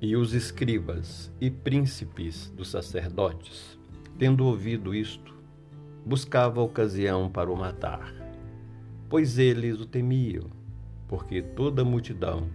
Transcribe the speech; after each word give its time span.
E 0.00 0.14
os 0.14 0.32
escribas 0.32 1.28
e 1.40 1.50
príncipes 1.50 2.50
dos 2.50 2.70
sacerdotes, 2.70 3.76
tendo 4.16 4.46
ouvido 4.46 4.94
isto, 4.94 5.34
buscavam 6.06 6.64
ocasião 6.64 7.28
para 7.28 7.50
o 7.50 7.56
matar, 7.56 8.14
pois 9.08 9.40
eles 9.40 9.80
o 9.80 9.86
temiam, 9.86 10.48
porque 11.08 11.42
toda 11.42 11.82
a 11.82 11.84
multidão 11.84 12.48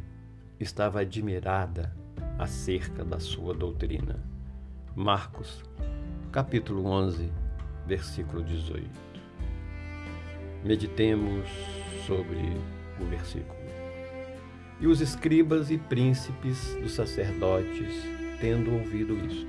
estava 0.58 1.02
admirada 1.02 1.94
acerca 2.40 3.04
da 3.04 3.20
sua 3.20 3.54
doutrina. 3.54 4.24
Marcos, 4.96 5.66
capítulo 6.32 6.86
11, 6.86 7.30
versículo 7.86 8.42
18. 8.42 8.88
Meditemos 10.64 11.50
sobre 12.08 12.40
o 13.02 13.06
versículo. 13.10 13.83
E 14.80 14.88
os 14.88 15.02
escribas 15.02 15.72
e 15.72 15.78
príncipes 15.78 16.76
dos 16.82 16.94
sacerdotes, 16.94 17.94
tendo 18.40 18.74
ouvido 18.74 19.18
isto. 19.26 19.48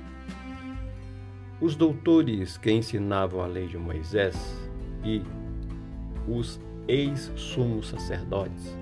Os 1.59 1.75
doutores 1.75 2.57
que 2.57 2.71
ensinavam 2.71 3.41
a 3.41 3.47
lei 3.47 3.67
de 3.67 3.77
Moisés 3.77 4.35
e 5.03 5.21
os 6.27 6.59
ex-sumos 6.87 7.89
sacerdotes, 7.89 8.77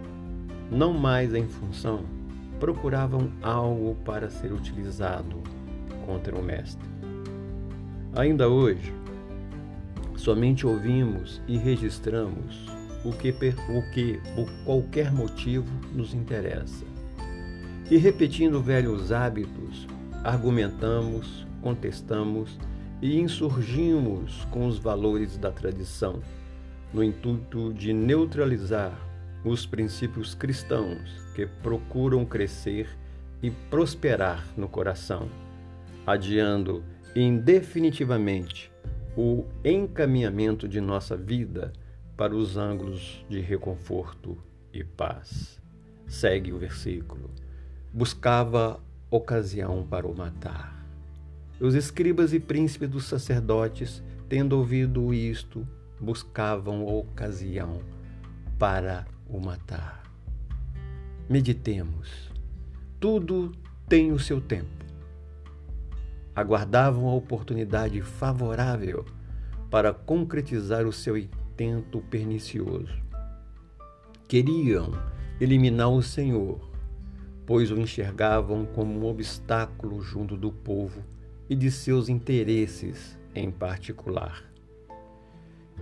não 0.72 0.94
mais 0.94 1.34
em 1.34 1.48
função, 1.48 2.04
procuravam 2.60 3.32
algo 3.41 3.96
para 4.04 4.30
ser 4.30 4.52
utilizado 4.52 5.41
contra 6.05 6.36
o 6.36 6.44
Mestre. 6.44 6.88
Ainda 8.16 8.48
hoje, 8.48 8.94
somente 10.16 10.66
ouvimos 10.66 11.41
e 11.48 11.58
registramos 11.58 12.83
o 13.03 13.12
que, 13.12 13.30
o 13.30 13.91
que 13.91 14.20
por 14.35 14.49
qualquer 14.63 15.12
motivo 15.12 15.70
nos 15.93 16.13
interessa. 16.13 16.85
E 17.90 17.98
repetindo 17.98 18.62
velhos 18.62 19.12
hábitos, 19.12 19.87
argumentamos, 20.23 21.45
contestamos 21.62 22.57
e 23.01 23.20
insurgimos 23.20 24.45
com 24.45 24.65
os 24.65 24.79
valores 24.79 25.37
da 25.37 25.51
tradição, 25.51 26.21
no 26.93 27.04
intuito 27.04 27.73
de 27.73 27.91
neutralizar 27.91 28.98
os 29.43 29.65
princípios 29.65 30.34
cristãos 30.34 31.01
que 31.35 31.45
procuram 31.45 32.26
crescer 32.26 32.88
e 33.41 33.51
prosperar 33.51 34.48
no 34.55 34.70
coração, 34.70 35.27
adiando 36.07 36.82
indefinitivamente 37.13 38.71
o 39.17 39.45
encaminhamento 39.63 40.67
de 40.67 40.79
nossa 40.79 41.17
vida 41.17 41.73
para 42.24 42.35
os 42.35 42.55
ângulos 42.55 43.26
de 43.27 43.41
reconforto 43.41 44.38
e 44.71 44.82
paz. 44.82 45.62
Segue 46.07 46.54
o 46.54 46.57
versículo. 46.57 47.29
Buscava 47.91 48.82
ocasião 49.12 49.85
para 49.85 50.07
o 50.07 50.16
matar. 50.16 50.88
Os 51.60 51.76
escribas 51.76 52.32
e 52.32 52.40
príncipes 52.40 52.88
dos 52.88 53.04
sacerdotes, 53.07 54.01
tendo 54.29 54.57
ouvido 54.57 55.13
isto, 55.13 55.68
buscavam 55.99 56.85
ocasião 56.88 57.82
para 58.57 59.05
o 59.27 59.38
matar. 59.38 60.01
Meditemos. 61.29 62.32
Tudo 63.01 63.51
tem 63.90 64.13
o 64.13 64.19
seu 64.19 64.40
tempo. 64.40 64.85
Aguardavam 66.34 67.09
a 67.09 67.16
oportunidade 67.16 68.01
favorável 68.01 69.03
para 69.69 69.94
concretizar 69.94 70.88
o 70.88 70.94
seu 70.94 71.18
intento 71.53 72.01
pernicioso. 72.09 72.91
Queriam 74.28 74.91
eliminar 75.40 75.90
o 75.90 76.01
Senhor, 76.01 76.59
pois 77.45 77.69
o 77.72 77.78
enxergavam 77.78 78.66
como 78.66 79.00
um 79.00 79.06
obstáculo 79.06 80.01
junto 80.01 80.35
do 80.35 80.51
povo 80.51 81.03
e 81.47 81.55
de 81.55 81.69
seus 81.69 82.09
interesses 82.09 83.19
em 83.35 83.51
particular. 83.51 84.44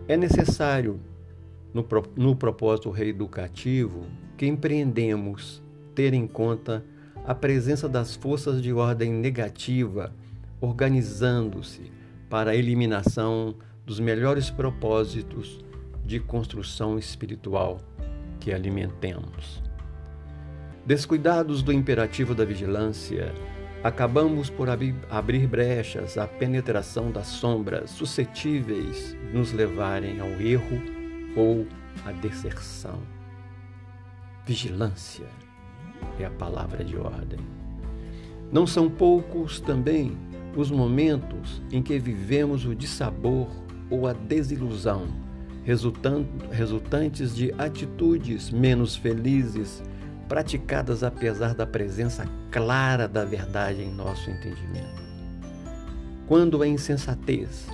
É 0.07 0.18
necessário, 0.18 1.00
no, 1.73 1.85
no 2.17 2.35
propósito 2.35 2.90
reeducativo, 2.90 4.06
que 4.38 4.46
empreendemos 4.46 5.63
ter 5.96 6.13
em 6.13 6.28
conta 6.28 6.84
a 7.25 7.34
presença 7.34 7.88
das 7.88 8.16
forças 8.16 8.62
de 8.62 8.73
ordem 8.73 9.13
negativa 9.13 10.13
organizando-se 10.59 11.91
para 12.29 12.51
a 12.51 12.56
eliminação 12.56 13.56
dos 13.91 14.00
melhores 14.00 14.50
propósitos 14.50 15.59
de 16.06 16.18
construção 16.18 16.97
espiritual 16.97 17.78
que 18.40 18.53
alimentemos. 18.53 19.62
Descuidados 20.85 21.62
do 21.62 21.74
imperativo 21.74 22.34
da 22.34 22.46
vigilância, 22.46 23.35
acabamos 23.84 24.50
por 24.50 24.69
abrir 24.69 25.46
brechas 25.46 26.18
à 26.18 26.25
penetração 26.25 27.12
das 27.12 27.28
sombras 27.28 27.90
suscetíveis 27.90 29.13
de 29.28 29.38
nos 29.38 29.52
levarem 29.52 30.22
ao 30.22 30.29
erro 30.40 30.81
ou 31.35 31.68
à 32.06 32.13
deserção. 32.13 32.97
Vigilância 34.46 35.28
é 36.18 36.23
a 36.23 36.31
palavra 36.31 36.81
de 36.81 36.96
ordem. 36.96 37.41
Não 38.53 38.66
são 38.66 38.90
poucos 38.90 39.59
também 39.59 40.18
os 40.56 40.72
momentos 40.72 41.62
em 41.73 41.84
que 41.84 42.00
vivemos 42.00 42.66
o 42.66 42.73
dissabor 42.73 43.50
ou 43.91 44.07
a 44.07 44.13
desilusão, 44.13 45.07
resultantes 45.63 47.35
de 47.35 47.53
atitudes 47.57 48.50
menos 48.50 48.96
felizes 48.96 49.84
praticadas 50.28 51.03
apesar 51.03 51.53
da 51.53 51.68
presença 51.68 52.25
clara 52.50 53.07
da 53.07 53.25
verdade 53.25 53.81
em 53.81 53.94
nosso 53.94 54.31
entendimento. 54.31 55.02
Quando 56.25 56.63
a 56.63 56.68
insensatez 56.68 57.68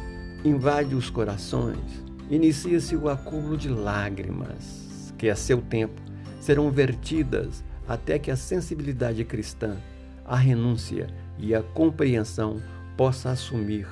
invade 0.44 0.95
os 0.95 1.09
corações, 1.09 2.03
inicia-se 2.29 2.95
o 2.95 3.07
acúmulo 3.07 3.55
de 3.55 3.69
lágrimas, 3.69 5.13
que 5.17 5.29
a 5.29 5.35
seu 5.35 5.61
tempo 5.61 6.01
serão 6.41 6.72
vertidas 6.72 7.63
até 7.88 8.17
que 8.17 8.31
a 8.31 8.35
sensibilidade 8.35 9.23
cristã, 9.23 9.78
a 10.25 10.35
renúncia 10.35 11.07
e 11.38 11.53
a 11.53 11.61
compreensão 11.61 12.61
possa 12.97 13.29
assumir 13.29 13.88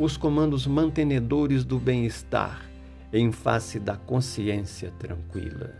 os 0.00 0.16
comandos 0.16 0.66
mantenedores 0.66 1.62
do 1.62 1.78
bem-estar 1.78 2.66
em 3.12 3.30
face 3.30 3.78
da 3.78 3.98
consciência 3.98 4.90
tranquila. 4.98 5.76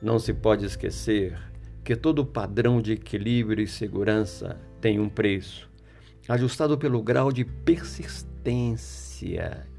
Não 0.00 0.18
se 0.18 0.32
pode 0.32 0.64
esquecer 0.64 1.38
que 1.84 1.94
todo 1.94 2.24
padrão 2.24 2.80
de 2.80 2.92
equilíbrio 2.92 3.62
e 3.62 3.68
segurança 3.68 4.58
tem 4.80 4.98
um 4.98 5.10
preço, 5.10 5.68
ajustado 6.26 6.78
pelo 6.78 7.02
grau 7.02 7.30
de 7.30 7.44
persistência 7.44 8.06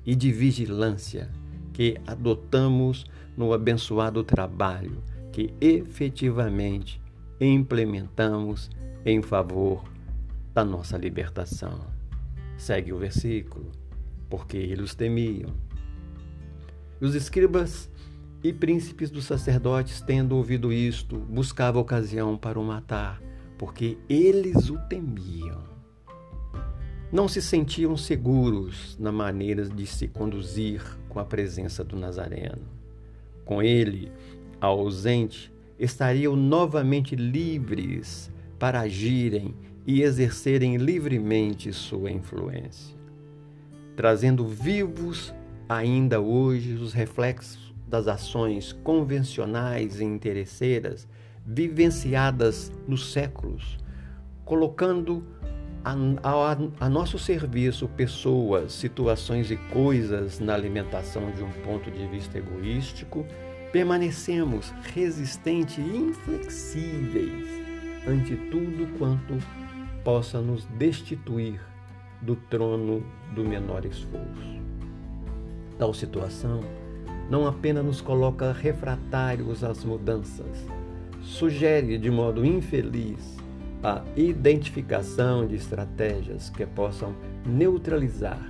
e 0.06 0.14
de 0.14 0.32
vigilância 0.32 1.28
que 1.74 1.98
adotamos 2.06 3.04
no 3.36 3.52
abençoado 3.52 4.24
trabalho 4.24 5.02
que 5.32 5.52
efetivamente 5.60 7.02
implementamos 7.42 8.70
em 9.04 9.24
favor 9.24 9.84
da 10.54 10.64
nossa 10.64 10.96
libertação. 10.98 12.03
Segue 12.58 12.94
o 12.94 12.98
versículo, 12.98 13.72
porque 14.30 14.58
eles 14.58 14.96
temiam. 14.96 15.50
Os 17.02 17.16
escribas 17.16 17.90
e 18.44 18.52
príncipes 18.54 19.10
dos 19.10 19.26
sacerdotes, 19.26 20.02
tendo 20.02 20.36
ouvido 20.36 20.72
isto, 20.72 21.18
buscavam 21.18 21.82
ocasião 21.82 22.38
para 22.38 22.60
o 22.60 22.64
matar, 22.64 23.22
porque 23.58 23.98
eles 24.10 24.70
o 24.70 24.78
temiam. 24.90 25.64
Não 27.12 27.28
se 27.28 27.42
sentiam 27.42 27.96
seguros 27.96 28.98
na 29.00 29.12
maneira 29.12 29.66
de 29.66 29.86
se 29.86 30.08
conduzir 30.08 30.82
com 31.08 31.20
a 31.20 31.26
presença 31.26 31.84
do 31.84 31.96
Nazareno. 31.96 32.68
Com 33.46 33.62
ele, 33.62 34.12
ausente, 34.60 35.54
estariam 35.78 36.36
novamente 36.36 37.16
livres 37.16 38.32
para 38.58 38.82
agirem 38.82 39.54
e 39.86 40.02
exercerem 40.02 40.78
livremente 40.78 41.72
sua 41.74 42.12
influência, 42.12 42.96
trazendo 43.96 44.48
vivos 44.48 45.34
ainda 45.68 46.20
hoje 46.20 46.74
os 46.74 46.94
reflexos 46.94 47.74
das 47.88 48.08
ações 48.08 48.72
convencionais 48.72 50.00
e 50.00 50.04
interesseiras 50.04 51.08
vivenciadas 51.46 52.72
nos 52.88 53.12
séculos, 53.12 53.78
colocando 54.46 55.24
a, 55.84 55.94
a, 56.24 56.58
a, 56.86 56.90
nosso 56.90 57.20
serviço 57.20 57.88
pessoas, 57.90 58.72
situações 58.72 59.52
e 59.52 59.58
coisas 59.58 60.40
na 60.40 60.54
alimentação 60.54 61.30
de 61.32 61.44
um 61.44 61.52
ponto 61.64 61.92
de 61.92 62.08
vista 62.08 62.38
egoístico, 62.38 63.26
permanecemos 63.72 64.74
resistentes 64.94 65.78
e 65.78 65.98
inflexíveis 65.98 67.48
ante 68.08 68.36
tudo 68.50 68.88
quanto 68.98 69.38
possa 70.04 70.42
nos 70.42 70.66
destituir 70.78 71.60
do 72.22 72.36
trono 72.36 73.04
do 73.34 73.44
menor 73.44 73.86
esforço. 73.86 74.62
Tal 75.78 75.94
situação 75.94 76.62
não 77.30 77.48
apenas 77.48 77.86
nos 77.86 78.02
coloca 78.02 78.52
refratários 78.52 79.64
às 79.64 79.84
mudanças, 79.84 80.66
sugere 81.22 81.98
de 81.98 82.12
modo 82.12 82.46
infeliz 82.46 83.38
a 83.82 84.02
identificação 84.16 85.48
de 85.48 85.56
estratégias 85.56 86.50
que 86.50 86.66
possam 86.66 87.16
neutralizar 87.46 88.42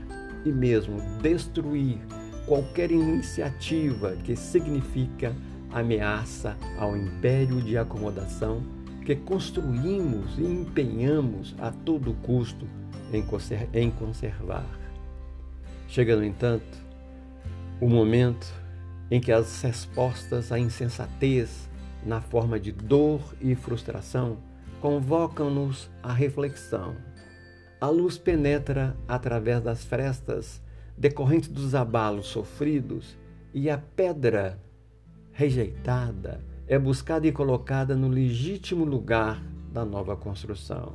e 0.45 0.51
mesmo 0.51 0.99
destruir 1.21 1.99
qualquer 2.45 2.91
iniciativa 2.91 4.15
que 4.23 4.35
significa 4.35 5.33
ameaça 5.71 6.57
ao 6.77 6.95
império 6.95 7.61
de 7.61 7.77
acomodação 7.77 8.61
que 9.03 9.15
construímos 9.15 10.37
e 10.37 10.43
empenhamos 10.43 11.55
a 11.59 11.71
todo 11.71 12.13
custo 12.15 12.67
em 13.73 13.91
conservar. 13.91 14.65
Chega, 15.87 16.15
no 16.15 16.23
entanto, 16.23 16.77
o 17.79 17.87
momento 17.87 18.47
em 19.11 19.19
que 19.19 19.31
as 19.31 19.61
respostas 19.61 20.51
à 20.51 20.57
insensatez, 20.57 21.69
na 22.05 22.21
forma 22.21 22.59
de 22.59 22.71
dor 22.71 23.21
e 23.39 23.53
frustração, 23.55 24.37
convocam-nos 24.81 25.89
à 26.01 26.11
reflexão. 26.11 26.95
A 27.79 27.87
luz 27.89 28.17
penetra 28.17 28.95
através 29.07 29.61
das 29.61 29.83
frestas 29.83 30.61
decorrentes 30.97 31.49
dos 31.49 31.75
abalos 31.75 32.27
sofridos 32.27 33.17
e 33.53 33.69
a 33.69 33.77
pedra 33.77 34.59
rejeitada 35.31 36.52
é 36.67 36.79
buscada 36.79 37.27
e 37.27 37.31
colocada 37.31 37.95
no 37.95 38.07
legítimo 38.07 38.85
lugar 38.85 39.43
da 39.71 39.83
nova 39.83 40.15
construção, 40.15 40.93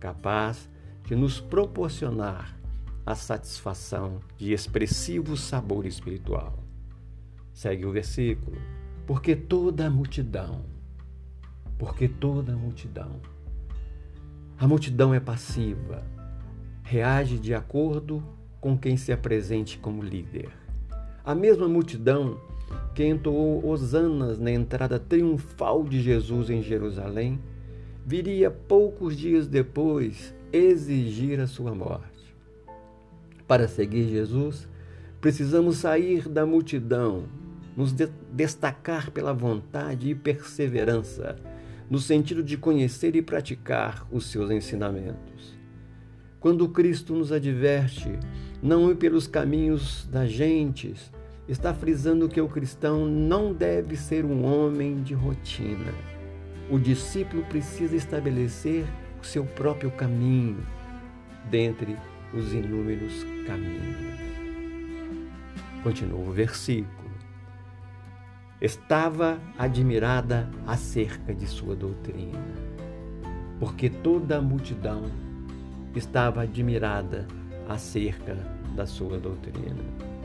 capaz 0.00 0.68
de 1.04 1.14
nos 1.14 1.40
proporcionar 1.40 2.58
a 3.06 3.14
satisfação 3.14 4.20
de 4.36 4.52
expressivo 4.52 5.36
sabor 5.36 5.86
espiritual. 5.86 6.58
Segue 7.52 7.86
o 7.86 7.92
versículo. 7.92 8.58
Porque 9.06 9.34
toda 9.34 9.86
a 9.86 9.90
multidão, 9.90 10.66
porque 11.78 12.06
toda 12.06 12.52
a 12.52 12.56
multidão, 12.56 13.20
a 14.58 14.66
multidão 14.66 15.14
é 15.14 15.20
passiva, 15.20 16.04
reage 16.82 17.38
de 17.38 17.54
acordo 17.54 18.22
com 18.60 18.76
quem 18.76 18.98
se 18.98 19.12
apresente 19.12 19.78
como 19.78 20.02
líder. 20.02 20.50
A 21.24 21.34
mesma 21.34 21.66
multidão 21.66 22.38
que 22.94 23.06
entoou 23.06 23.64
hosanas 23.66 24.38
na 24.38 24.50
entrada 24.50 24.98
triunfal 24.98 25.84
de 25.84 26.00
Jesus 26.00 26.50
em 26.50 26.62
Jerusalém, 26.62 27.38
viria 28.04 28.50
poucos 28.50 29.16
dias 29.16 29.46
depois 29.46 30.34
exigir 30.52 31.40
a 31.40 31.46
sua 31.46 31.74
morte. 31.74 32.34
Para 33.46 33.68
seguir 33.68 34.08
Jesus, 34.08 34.68
precisamos 35.20 35.76
sair 35.76 36.28
da 36.28 36.44
multidão, 36.44 37.24
nos 37.76 37.92
de 37.92 38.08
destacar 38.32 39.10
pela 39.10 39.32
vontade 39.32 40.10
e 40.10 40.14
perseverança, 40.14 41.36
no 41.88 41.98
sentido 41.98 42.42
de 42.42 42.56
conhecer 42.56 43.14
e 43.16 43.22
praticar 43.22 44.06
os 44.10 44.26
seus 44.26 44.50
ensinamentos. 44.50 45.56
Quando 46.40 46.68
Cristo 46.68 47.14
nos 47.14 47.32
adverte, 47.32 48.18
não 48.62 48.90
ir 48.90 48.96
pelos 48.96 49.26
caminhos 49.26 50.06
das 50.10 50.30
gentes, 50.30 51.10
está 51.48 51.72
frisando 51.72 52.28
que 52.28 52.40
o 52.40 52.48
cristão 52.48 53.06
não 53.06 53.54
deve 53.54 53.96
ser 53.96 54.24
um 54.24 54.44
homem 54.44 55.02
de 55.02 55.14
rotina. 55.14 55.92
O 56.70 56.78
discípulo 56.78 57.42
precisa 57.44 57.96
estabelecer 57.96 58.84
o 59.20 59.24
seu 59.24 59.44
próprio 59.44 59.90
caminho 59.90 60.58
dentre 61.50 61.96
os 62.34 62.52
inúmeros 62.52 63.24
caminhos. 63.46 63.96
Continua 65.82 66.20
o 66.20 66.32
versículo. 66.32 67.08
Estava 68.60 69.38
admirada 69.56 70.50
acerca 70.66 71.32
de 71.32 71.46
sua 71.46 71.74
doutrina, 71.74 72.38
porque 73.58 73.88
toda 73.88 74.36
a 74.36 74.42
multidão 74.42 75.04
estava 75.94 76.42
admirada 76.42 77.26
acerca 77.68 78.36
da 78.74 78.84
sua 78.84 79.18
doutrina. 79.18 80.17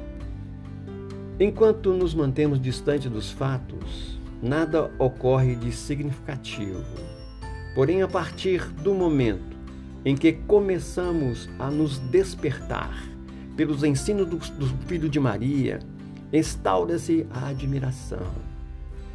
Enquanto 1.40 1.94
nos 1.94 2.14
mantemos 2.14 2.62
distante 2.62 3.10
dos 3.10 3.32
fatos, 3.32 4.20
nada 4.42 4.92
ocorre 5.00 5.56
de 5.56 5.72
significativo. 5.72 6.84
Porém, 7.74 8.04
a 8.04 8.08
partir 8.08 8.64
do 8.68 8.94
momento 8.94 9.58
em 10.06 10.16
que 10.16 10.34
começamos 10.34 11.50
a 11.58 11.72
nos 11.72 11.98
despertar 11.98 12.94
pelos 13.58 13.84
ensinos 13.84 14.28
do, 14.28 14.38
do 14.38 14.68
Filho 14.86 15.10
de 15.10 15.20
Maria, 15.20 15.80
instaura-se 16.32 17.26
a 17.32 17.48
admiração 17.48 18.32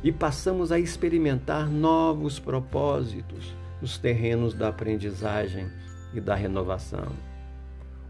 e 0.02 0.10
passamos 0.10 0.72
a 0.72 0.78
experimentar 0.78 1.68
novos 1.68 2.40
propósitos 2.40 3.54
nos 3.80 3.96
terrenos 3.96 4.54
da 4.54 4.68
aprendizagem 4.68 5.68
e 6.12 6.20
da 6.20 6.34
renovação. 6.34 7.12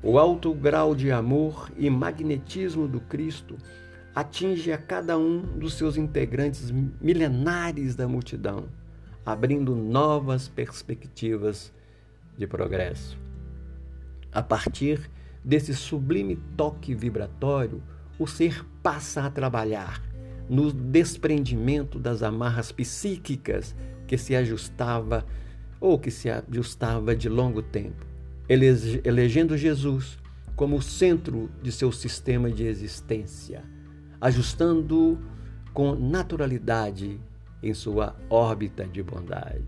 O 0.03 0.19
alto 0.19 0.55
grau 0.55 0.95
de 0.95 1.11
amor 1.11 1.71
e 1.77 1.91
magnetismo 1.91 2.89
do 2.89 3.01
Cristo 3.01 3.57
atinge 4.19 4.73
a 4.73 4.79
cada 4.79 5.17
um 5.17 5.41
dos 5.43 5.75
seus 5.75 5.97
integrantes 5.97 6.73
milenares 7.01 7.95
da 7.95 8.09
multidão, 8.09 8.65
abrindo 9.25 9.77
novas 9.77 10.49
perspectivas 10.49 11.73
de 12.37 12.45
progresso. 12.45 13.17
A 14.33 14.43
partir 14.43 15.09
desse 15.45 15.73
sublime 15.73 16.35
toque 16.57 16.97
vibratório, 16.97 17.81
o 18.19 18.27
ser 18.27 18.67
passa 18.83 19.23
a 19.23 19.31
trabalhar 19.31 20.03
no 20.51 20.73
desprendimento 20.73 21.97
das 21.97 22.21
amarras 22.21 22.73
psíquicas 22.73 23.73
que 24.05 24.19
se 24.19 24.35
ajustava 24.35 25.25
ou 25.79 25.97
que 25.97 26.11
se 26.11 26.29
ajustava 26.29 27.15
de 27.15 27.29
longo 27.29 27.63
tempo, 27.63 28.05
elegendo 28.49 29.57
Jesus 29.57 30.19
como 30.57 30.75
o 30.75 30.83
centro 30.83 31.49
de 31.63 31.71
seu 31.71 31.93
sistema 31.93 32.51
de 32.51 32.65
existência 32.65 33.78
ajustando 34.21 35.19
com 35.73 35.95
naturalidade 35.95 37.21
em 37.63 37.75
sua 37.75 38.17
órbita 38.29 38.85
de 38.85 39.03
bondade. 39.03 39.65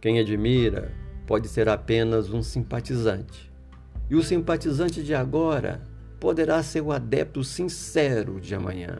Quem 0.00 0.18
admira 0.18 0.92
pode 1.26 1.48
ser 1.48 1.68
apenas 1.68 2.30
um 2.32 2.42
simpatizante, 2.42 3.50
e 4.10 4.16
o 4.16 4.22
simpatizante 4.22 5.02
de 5.02 5.14
agora 5.14 5.82
poderá 6.18 6.62
ser 6.62 6.80
o 6.80 6.92
adepto 6.92 7.42
sincero 7.42 8.40
de 8.40 8.54
amanhã. 8.54 8.98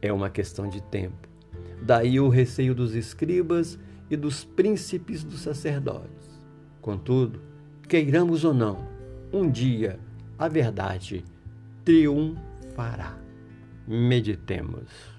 É 0.00 0.12
uma 0.12 0.30
questão 0.30 0.68
de 0.68 0.82
tempo. 0.82 1.28
Daí 1.82 2.18
o 2.18 2.28
receio 2.28 2.74
dos 2.74 2.94
escribas 2.94 3.78
e 4.10 4.16
dos 4.16 4.44
príncipes 4.44 5.24
dos 5.24 5.40
sacerdotes. 5.40 6.40
Contudo, 6.80 7.40
queiramos 7.88 8.44
ou 8.44 8.54
não, 8.54 8.88
um 9.32 9.50
dia 9.50 9.98
a 10.38 10.48
verdade 10.48 11.24
triunfará. 11.84 13.23
Meditemos. 13.86 15.13